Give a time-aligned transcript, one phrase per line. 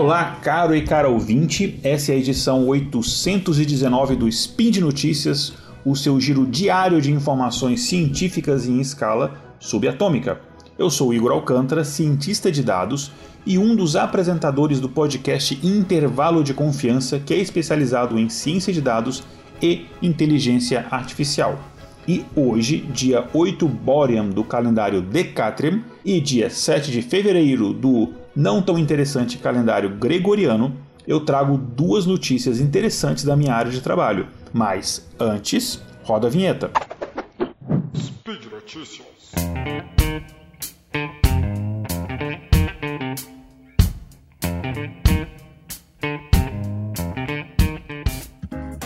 [0.00, 5.54] Olá, caro e cara ouvinte, essa é a edição 819 do Spin de Notícias,
[5.84, 10.40] o seu giro diário de informações científicas em escala subatômica.
[10.78, 13.10] Eu sou Igor Alcântara, cientista de dados
[13.44, 18.80] e um dos apresentadores do podcast Intervalo de Confiança, que é especializado em ciência de
[18.80, 19.24] dados
[19.60, 21.58] e inteligência artificial.
[22.06, 28.62] E hoje, dia 8 Boream do calendário Decatrium e dia 7 de fevereiro do não
[28.62, 34.28] tão interessante calendário gregoriano, eu trago duas notícias interessantes da minha área de trabalho.
[34.52, 36.70] Mas antes, roda a vinheta.
[37.96, 39.08] Speed Notícias.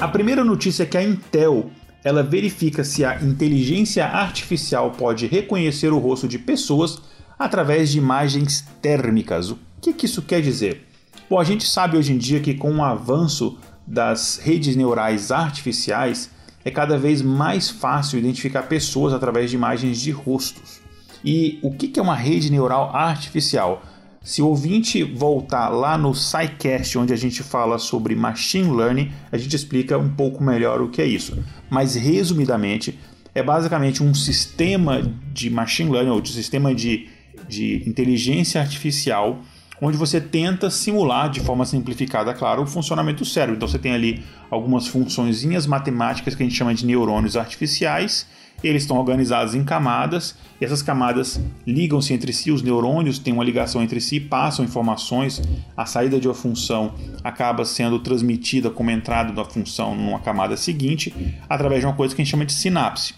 [0.00, 1.70] A primeira notícia é que a Intel
[2.03, 7.03] ela verifica se a inteligência artificial pode reconhecer o rosto de pessoas
[7.44, 9.50] através de imagens térmicas.
[9.50, 10.86] O que, que isso quer dizer?
[11.28, 16.30] Bom, a gente sabe hoje em dia que com o avanço das redes neurais artificiais
[16.64, 20.80] é cada vez mais fácil identificar pessoas através de imagens de rostos.
[21.24, 23.82] E o que é uma rede neural artificial?
[24.22, 29.36] Se o ouvinte voltar lá no SciCast, onde a gente fala sobre machine learning, a
[29.36, 31.36] gente explica um pouco melhor o que é isso.
[31.68, 32.98] Mas resumidamente,
[33.34, 37.08] é basicamente um sistema de machine learning ou de sistema de,
[37.48, 39.40] de inteligência artificial
[39.80, 43.56] onde você tenta simular de forma simplificada, claro, o funcionamento do cérebro.
[43.56, 48.26] Então você tem ali algumas funçõezinhas matemáticas que a gente chama de neurônios artificiais
[48.62, 53.44] eles estão organizados em camadas e essas camadas ligam-se entre si, os neurônios têm uma
[53.44, 55.42] ligação entre si, passam informações,
[55.76, 61.12] a saída de uma função acaba sendo transmitida como entrada da função numa camada seguinte
[61.48, 63.14] através de uma coisa que a gente chama de sinapse.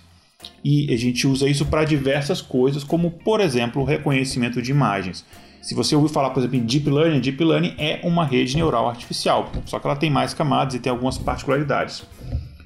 [0.63, 5.25] E a gente usa isso para diversas coisas, como por exemplo o reconhecimento de imagens.
[5.61, 8.89] Se você ouvir falar, por exemplo, em Deep Learning, Deep Learning é uma rede neural
[8.89, 12.05] artificial, só que ela tem mais camadas e tem algumas particularidades.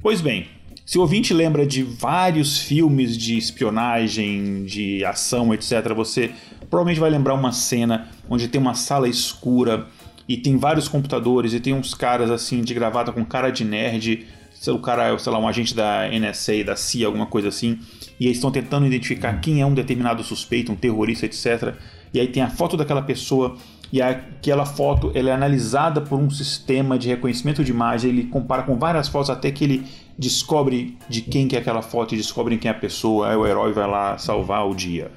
[0.02, 0.48] Pois bem,
[0.84, 6.32] se o ouvinte lembra de vários filmes de espionagem, de ação, etc., você
[6.70, 9.86] provavelmente vai lembrar uma cena onde tem uma sala escura
[10.28, 14.26] e tem vários computadores e tem uns caras assim de gravata com cara de nerd,
[14.66, 17.78] o cara é, sei lá, um agente da NSA, da CIA, alguma coisa assim,
[18.18, 21.74] e eles estão tentando identificar quem é um determinado suspeito, um terrorista, etc.
[22.12, 23.56] E aí tem a foto daquela pessoa
[23.92, 28.62] e aquela foto ela é analisada por um sistema de reconhecimento de imagem, ele compara
[28.62, 29.86] com várias fotos até que ele
[30.18, 33.46] descobre de quem que é aquela foto e descobre quem é a pessoa, aí o
[33.46, 35.10] herói vai lá salvar o dia.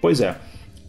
[0.00, 0.36] Pois é,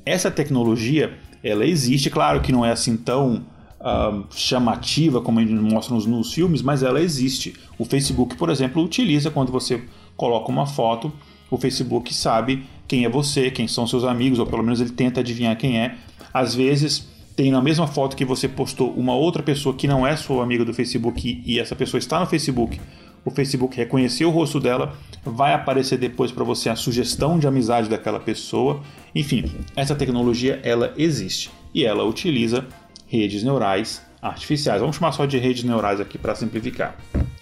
[0.05, 1.13] essa tecnologia
[1.43, 3.45] ela existe, claro que não é assim tão
[3.79, 7.55] uh, chamativa como eles mostram nos, nos filmes, mas ela existe.
[7.77, 9.81] O Facebook, por exemplo, utiliza quando você
[10.15, 11.11] coloca uma foto,
[11.49, 15.19] o Facebook sabe quem é você, quem são seus amigos, ou pelo menos ele tenta
[15.19, 15.95] adivinhar quem é.
[16.33, 20.15] Às vezes tem na mesma foto que você postou uma outra pessoa que não é
[20.15, 22.79] sua amiga do Facebook e essa pessoa está no Facebook,
[23.27, 24.93] o Facebook reconheceu o rosto dela,
[25.25, 28.81] vai aparecer depois para você a sugestão de amizade daquela pessoa.
[29.13, 29.43] Enfim,
[29.75, 32.65] essa tecnologia ela existe e ela utiliza
[33.07, 34.81] redes neurais artificiais.
[34.81, 36.95] Vamos chamar só de redes neurais aqui para simplificar.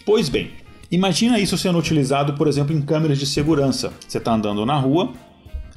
[0.05, 0.51] Pois bem,
[0.91, 3.91] imagina isso sendo utilizado, por exemplo, em câmeras de segurança.
[4.07, 5.13] Você está andando na rua,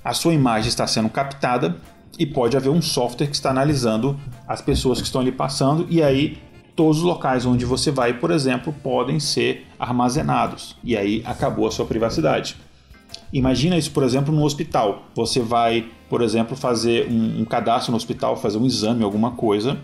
[0.04, 1.76] a sua imagem está sendo captada
[2.18, 6.02] e pode haver um software que está analisando as pessoas que estão ali passando e
[6.02, 6.38] aí
[6.74, 11.70] todos os locais onde você vai, por exemplo, podem ser armazenados e aí acabou a
[11.70, 12.56] sua privacidade.
[13.32, 15.04] Imagina isso, por exemplo, no hospital.
[15.14, 19.78] Você vai, por exemplo, fazer um, um cadastro no hospital, fazer um exame, alguma coisa,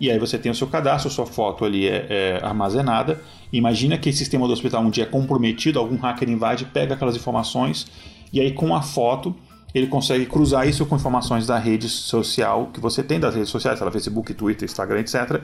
[0.00, 3.20] e aí você tem o seu cadastro, sua foto ali é, é, armazenada.
[3.52, 7.16] Imagina que esse sistema do hospital um dia é comprometido, algum hacker invade, pega aquelas
[7.16, 7.86] informações
[8.32, 9.34] e aí com a foto
[9.74, 13.78] ele consegue cruzar isso com informações da rede social que você tem das redes sociais,
[13.78, 15.42] sei Facebook, Twitter, Instagram, etc.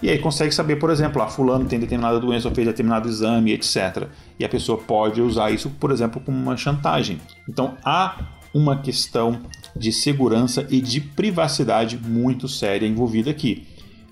[0.00, 3.52] E aí consegue saber, por exemplo, ah, fulano tem determinada doença ou fez determinado exame,
[3.52, 4.06] etc.
[4.38, 7.20] E a pessoa pode usar isso, por exemplo, como uma chantagem.
[7.48, 8.16] Então há
[8.54, 9.40] uma questão
[9.74, 13.66] de segurança e de privacidade muito séria envolvida aqui.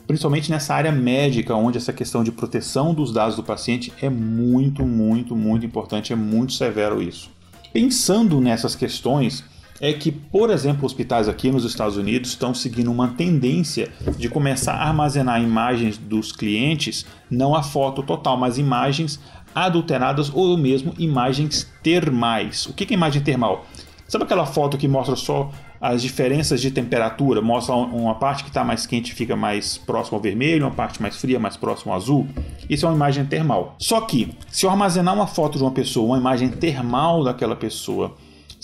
[0.06, 4.84] Principalmente nessa área médica, onde essa questão de proteção dos dados do paciente é muito,
[4.84, 7.30] muito, muito importante, é muito severo isso.
[7.72, 9.44] Pensando nessas questões,
[9.80, 14.74] é que, por exemplo, hospitais aqui nos Estados Unidos estão seguindo uma tendência de começar
[14.74, 19.20] a armazenar imagens dos clientes, não a foto total, mas imagens
[19.54, 22.66] adulteradas ou mesmo imagens termais.
[22.66, 23.66] O que é imagem termal?
[24.08, 25.50] Sabe aquela foto que mostra só
[25.80, 27.42] as diferenças de temperatura?
[27.42, 31.16] Mostra uma parte que está mais quente fica mais próximo ao vermelho, uma parte mais
[31.16, 32.28] fria mais próximo ao azul.
[32.70, 33.74] Isso é uma imagem termal.
[33.78, 38.14] Só que, se eu armazenar uma foto de uma pessoa, uma imagem termal daquela pessoa,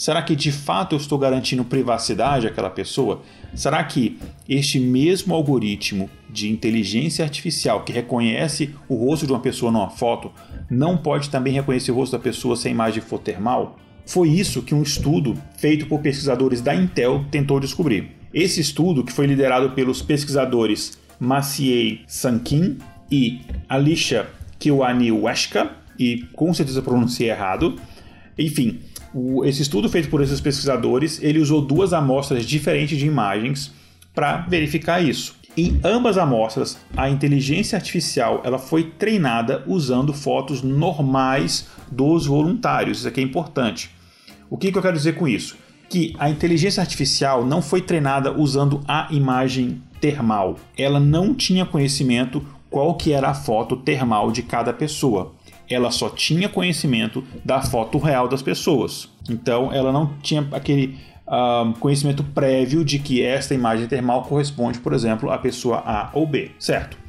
[0.03, 3.23] Será que de fato eu estou garantindo privacidade àquela pessoa?
[3.55, 4.19] Será que
[4.49, 10.33] este mesmo algoritmo de inteligência artificial que reconhece o rosto de uma pessoa numa foto
[10.69, 13.79] não pode também reconhecer o rosto da pessoa se a imagem for termal?
[14.05, 18.11] Foi isso que um estudo feito por pesquisadores da Intel tentou descobrir.
[18.35, 22.77] Esse estudo, que foi liderado pelos pesquisadores Maciej Sankin
[23.09, 24.27] e Alicia
[24.59, 27.79] Kiwaniweshka, e com certeza pronunciei errado,
[28.37, 28.81] enfim,
[29.15, 33.73] o, esse estudo feito por esses pesquisadores, ele usou duas amostras diferentes de imagens
[34.15, 35.37] para verificar isso.
[35.57, 43.01] Em ambas amostras, a inteligência artificial ela foi treinada usando fotos normais dos voluntários.
[43.01, 43.91] Isso aqui é importante.
[44.49, 45.57] O que, que eu quero dizer com isso?
[45.91, 50.59] Que a inteligência artificial não foi treinada usando a imagem termal.
[50.77, 55.35] Ela não tinha conhecimento qual que era a foto termal de cada pessoa
[55.75, 59.09] ela só tinha conhecimento da foto real das pessoas.
[59.29, 64.93] Então ela não tinha aquele uh, conhecimento prévio de que esta imagem termal corresponde, por
[64.93, 67.03] exemplo, à pessoa A ou B, certo?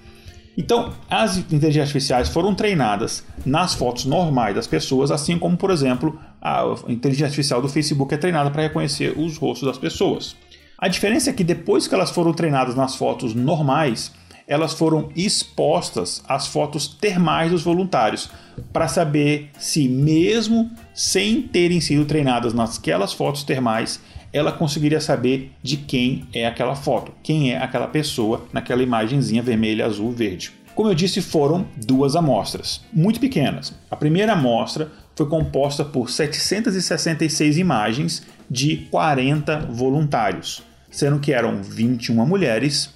[0.56, 6.20] Então, as inteligências artificiais foram treinadas nas fotos normais das pessoas, assim como, por exemplo,
[6.40, 10.36] a inteligência artificial do Facebook é treinada para reconhecer os rostos das pessoas.
[10.78, 14.12] A diferença é que depois que elas foram treinadas nas fotos normais,
[14.48, 18.30] elas foram expostas às fotos termais dos voluntários
[18.72, 24.00] para saber se, mesmo sem terem sido treinadas naquelas fotos termais,
[24.32, 29.86] ela conseguiria saber de quem é aquela foto, quem é aquela pessoa naquela imagenzinha vermelha,
[29.86, 30.52] azul, verde.
[30.76, 33.74] Como eu disse, foram duas amostras, muito pequenas.
[33.92, 42.26] A primeira amostra foi composta por 766 imagens de 40 voluntários, sendo que eram 21
[42.26, 42.90] mulheres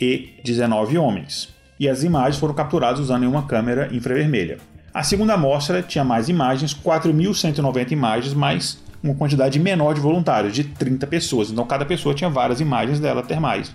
[0.00, 1.48] e 19 homens.
[1.78, 4.58] E as imagens foram capturadas usando uma câmera infravermelha.
[4.94, 10.64] A segunda amostra tinha mais imagens, 4.190 imagens, mais uma quantidade menor de voluntários, de
[10.64, 11.50] 30 pessoas.
[11.50, 13.74] Então cada pessoa tinha várias imagens dela termais.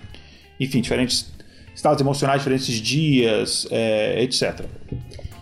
[0.58, 1.30] Enfim, diferentes
[1.74, 4.64] estados emocionais, diferentes dias, é, etc.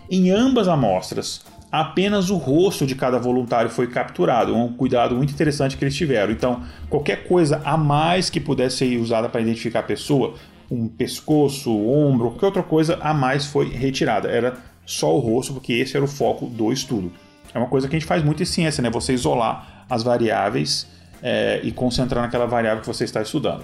[0.09, 1.41] Em ambas amostras,
[1.71, 6.31] apenas o rosto de cada voluntário foi capturado, um cuidado muito interessante que eles tiveram.
[6.31, 10.35] Então, qualquer coisa a mais que pudesse ser usada para identificar a pessoa
[10.69, 14.29] um pescoço, ombro, qualquer outra coisa a mais foi retirada.
[14.29, 17.11] Era só o rosto, porque esse era o foco do estudo.
[17.53, 18.89] É uma coisa que a gente faz muito em ciência, né?
[18.89, 20.87] Você isolar as variáveis
[21.21, 23.63] é, e concentrar naquela variável que você está estudando.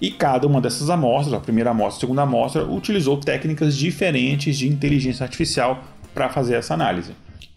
[0.00, 4.66] E cada uma dessas amostras, a primeira amostra, a segunda amostra, utilizou técnicas diferentes de
[4.66, 5.84] inteligência artificial
[6.14, 7.12] para fazer essa análise.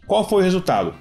[0.05, 0.93] Qual foi o resultado?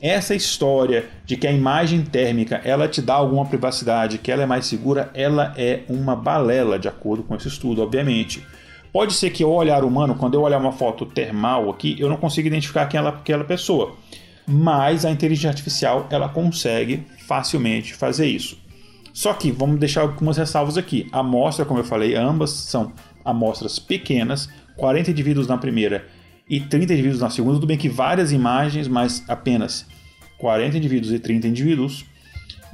[0.00, 4.46] essa história de que a imagem térmica ela te dá alguma privacidade, que ela é
[4.46, 8.44] mais segura, ela é uma balela, de acordo com esse estudo, obviamente.
[8.92, 12.16] Pode ser que ao olhar humano, quando eu olhar uma foto termal aqui, eu não
[12.18, 13.96] consiga identificar aquela, aquela pessoa.
[14.46, 18.58] Mas a inteligência artificial ela consegue facilmente fazer isso.
[19.12, 21.08] Só que vamos deixar algumas ressalvas aqui.
[21.10, 22.92] A amostra, como eu falei, ambas são
[23.24, 26.06] amostras pequenas, 40 indivíduos na primeira
[26.48, 27.54] e 30 indivíduos na segunda.
[27.54, 29.86] Tudo bem que várias imagens, mas apenas
[30.38, 32.04] 40 indivíduos e 30 indivíduos.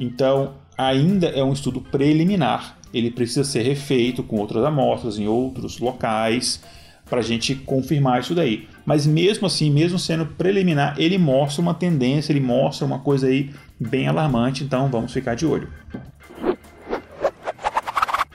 [0.00, 5.78] Então, ainda é um estudo preliminar ele precisa ser refeito com outras amostras em outros
[5.78, 6.60] locais
[7.08, 8.68] para a gente confirmar isso daí.
[8.84, 13.50] Mas mesmo assim, mesmo sendo preliminar, ele mostra uma tendência, ele mostra uma coisa aí
[13.78, 15.68] bem alarmante, então vamos ficar de olho.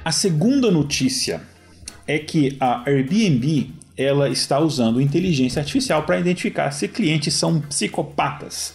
[0.04, 1.42] A segunda notícia
[2.06, 8.74] é que a Airbnb ela está usando inteligência artificial para identificar se clientes são psicopatas.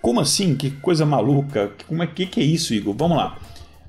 [0.00, 0.56] Como assim?
[0.56, 1.72] Que coisa maluca?
[1.86, 2.94] Como é que, que é isso, Igor?
[2.96, 3.38] Vamos lá.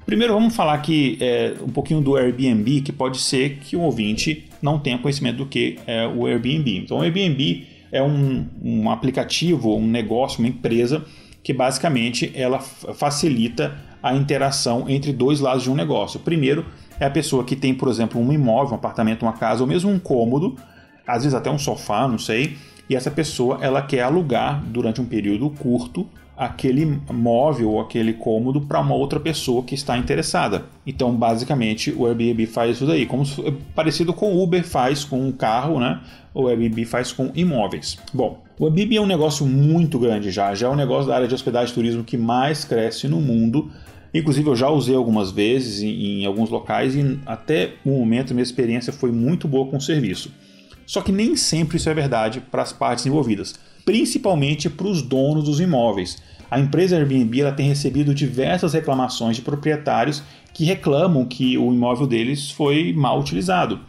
[0.08, 4.46] Primeiro vamos falar aqui é, um pouquinho do Airbnb, que pode ser que o ouvinte
[4.62, 6.78] não tenha conhecimento do que é o Airbnb.
[6.78, 11.04] Então o Airbnb é um, um aplicativo, um negócio, uma empresa
[11.44, 16.22] que basicamente ela facilita a interação entre dois lados de um negócio.
[16.22, 16.66] Primeiro
[17.02, 19.92] é a pessoa que tem, por exemplo, um imóvel, um apartamento, uma casa, ou mesmo
[19.92, 20.56] um cômodo,
[21.06, 22.56] às vezes até um sofá, não sei,
[22.90, 28.62] e essa pessoa ela quer alugar durante um período curto aquele móvel ou aquele cômodo
[28.62, 30.66] para uma outra pessoa que está interessada.
[30.86, 33.24] Então, basicamente, o Airbnb faz isso daí, como
[33.74, 36.00] parecido com o Uber faz com o carro, né?
[36.36, 37.98] O Airbnb faz com imóveis.
[38.14, 41.28] Bom, o Airbnb é um negócio muito grande já, já é um negócio da área
[41.28, 43.72] de hospedagem e turismo que mais cresce no mundo.
[44.14, 48.44] Inclusive eu já usei algumas vezes em, em alguns locais e até o momento minha
[48.44, 50.32] experiência foi muito boa com o serviço.
[50.88, 53.54] Só que nem sempre isso é verdade para as partes envolvidas,
[53.86, 56.18] principalmente para os donos dos imóveis.
[56.50, 62.08] A empresa Airbnb ela tem recebido diversas reclamações de proprietários que reclamam que o imóvel
[62.08, 63.82] deles foi mal utilizado.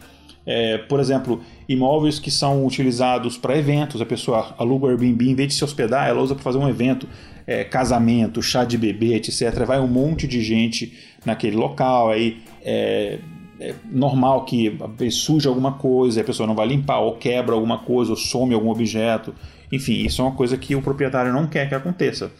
[0.45, 5.35] É, por exemplo, imóveis que são utilizados para eventos, a pessoa aluga o Airbnb, em
[5.35, 7.07] vez de se hospedar, ela usa para fazer um evento,
[7.47, 9.63] é, casamento, chá de bebê, etc.
[9.65, 10.93] Vai um monte de gente
[11.25, 13.19] naquele local, aí é,
[13.59, 14.77] é normal que
[15.11, 18.69] suja alguma coisa, a pessoa não vai limpar, ou quebra alguma coisa, ou some algum
[18.69, 19.33] objeto.
[19.71, 22.31] Enfim, isso é uma coisa que o proprietário não quer que aconteça.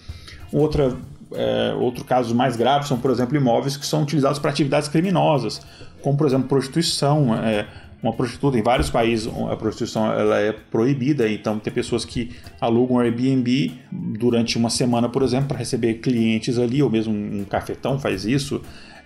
[0.52, 0.96] Outra,
[1.34, 5.62] é, outro caso mais grave são, por exemplo, imóveis que são utilizados para atividades criminosas,
[6.02, 7.36] como, por exemplo, prostituição.
[7.36, 7.68] É,
[8.02, 12.98] uma prostituta em vários países a prostituição ela é proibida então tem pessoas que alugam
[12.98, 18.24] Airbnb durante uma semana por exemplo para receber clientes ali ou mesmo um cafetão faz
[18.24, 18.62] isso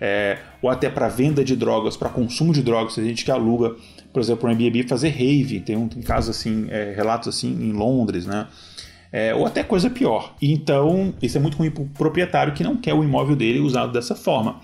[0.05, 3.73] é, ou até para venda de drogas para consumo de drogas tem gente que aluga
[4.11, 7.71] por exemplo um Airbnb fazer rave tem um tem casos assim é, relatos assim em
[7.71, 8.47] Londres né
[9.13, 12.75] é, ou até coisa pior então isso é muito ruim para o proprietário que não
[12.75, 14.59] quer o imóvel dele usado dessa forma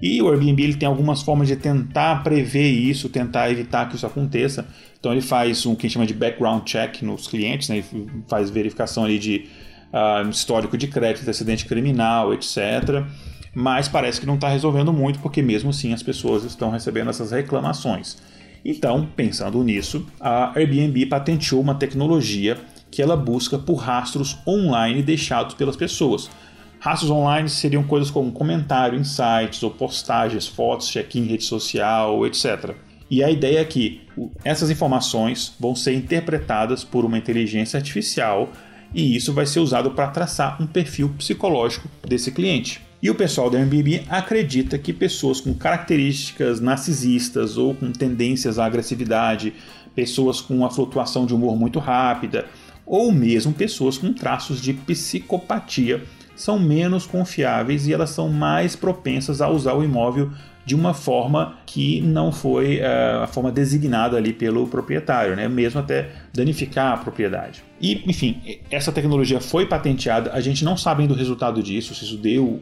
[0.00, 4.04] e o Airbnb ele tem algumas formas de tentar prever isso, tentar evitar que isso
[4.04, 4.66] aconteça.
[4.98, 7.76] Então ele faz um que a gente chama de background check nos clientes, né?
[7.76, 9.46] ele faz verificação ali de
[9.92, 13.04] uh, histórico de crédito, acidente criminal, etc.
[13.54, 17.32] Mas parece que não está resolvendo muito, porque mesmo assim as pessoas estão recebendo essas
[17.32, 18.16] reclamações.
[18.64, 22.56] Então, pensando nisso, a Airbnb patenteou uma tecnologia
[22.90, 26.30] que ela busca por rastros online deixados pelas pessoas.
[26.78, 32.26] Rastros online seriam coisas como comentário em sites ou postagens, fotos, check-in em rede social,
[32.26, 32.74] etc.
[33.10, 34.00] E a ideia é que
[34.44, 38.50] essas informações vão ser interpretadas por uma inteligência artificial
[38.94, 42.80] e isso vai ser usado para traçar um perfil psicológico desse cliente.
[43.02, 48.64] E o pessoal da Airbnb acredita que pessoas com características narcisistas ou com tendências à
[48.64, 49.54] agressividade,
[49.92, 52.46] pessoas com uma flutuação de humor muito rápida,
[52.86, 56.04] ou mesmo pessoas com traços de psicopatia
[56.36, 60.30] são menos confiáveis e elas são mais propensas a usar o imóvel
[60.64, 65.48] de uma forma que não foi uh, a forma designada ali pelo proprietário, né?
[65.48, 67.64] mesmo até danificar a propriedade.
[67.80, 68.40] E, enfim,
[68.70, 72.60] essa tecnologia foi patenteada, a gente não sabe ainda o resultado disso, se isso deu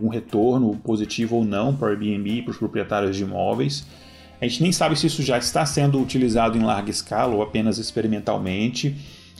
[0.00, 3.84] um retorno positivo ou não para o Airbnb, para os proprietários de imóveis.
[4.40, 7.78] A gente nem sabe se isso já está sendo utilizado em larga escala ou apenas
[7.78, 8.94] experimentalmente.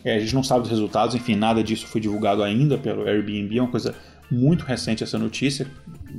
[0.04, 3.56] É, a gente não sabe os resultados, enfim, nada disso foi divulgado ainda pelo Airbnb,
[3.56, 3.94] é uma coisa
[4.34, 5.66] muito recente essa notícia,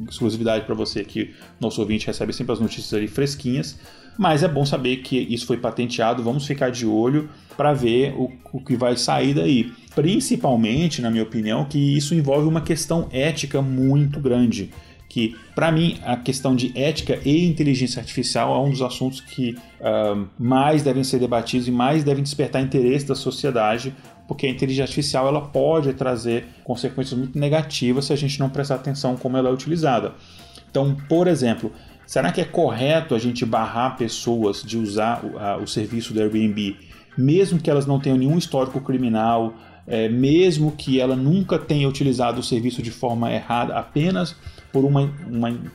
[0.10, 3.77] exclusividade para você que nosso ouvinte recebe sempre as notícias ali fresquinhas,
[4.17, 8.31] mas é bom saber que isso foi patenteado, vamos ficar de olho para ver o,
[8.53, 9.72] o que vai sair daí.
[9.93, 14.72] Principalmente, na minha opinião, que isso envolve uma questão ética muito grande
[15.15, 19.55] que, para mim, a questão de ética e inteligência artificial é um dos assuntos que
[19.79, 23.95] uh, mais devem ser debatidos e mais devem despertar interesse da sociedade,
[24.27, 28.75] porque a inteligência artificial ela pode trazer consequências muito negativas se a gente não prestar
[28.75, 30.13] atenção como ela é utilizada.
[30.70, 31.72] Então, por exemplo,
[32.05, 36.75] será que é correto a gente barrar pessoas de usar o, o serviço do Airbnb,
[37.17, 39.53] mesmo que elas não tenham nenhum histórico criminal,
[39.88, 44.36] é, mesmo que ela nunca tenha utilizado o serviço de forma errada, apenas
[44.74, 44.91] por um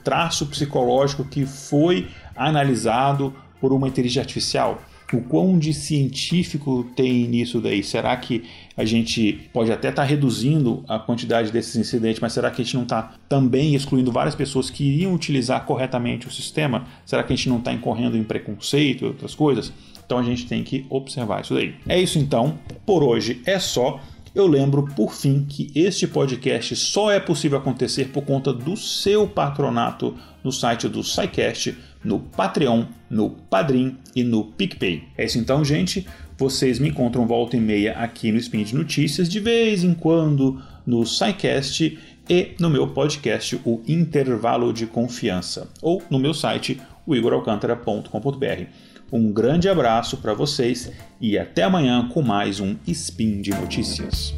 [0.05, 4.83] traço psicológico que foi analisado por uma inteligência artificial?
[5.13, 7.83] O quão de científico tem nisso daí?
[7.83, 8.45] Será que
[8.77, 12.65] a gente pode até estar tá reduzindo a quantidade desses incidentes, mas será que a
[12.65, 16.87] gente não está também excluindo várias pessoas que iriam utilizar corretamente o sistema?
[17.05, 19.73] Será que a gente não está incorrendo em preconceito e outras coisas?
[20.05, 21.75] Então a gente tem que observar isso daí.
[21.89, 24.01] É isso então, por hoje é só.
[24.33, 29.27] Eu lembro, por fim, que este podcast só é possível acontecer por conta do seu
[29.27, 35.03] patronato no site do SciCast, no Patreon, no Padrim e no PicPay.
[35.19, 36.07] É isso então, gente.
[36.39, 40.63] Vocês me encontram volta e meia aqui no Spin de Notícias, de vez em quando
[40.87, 47.17] no SciCast e no meu podcast, o Intervalo de Confiança, ou no meu site, o
[47.17, 48.67] igoralcantara.com.br.
[49.13, 54.35] Um grande abraço para vocês e até amanhã com mais um Spin de Notícias.